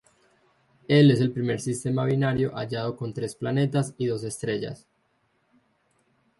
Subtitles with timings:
[0.87, 4.87] Él es primer sistema binario hallado con tres planetas y dos estrellas.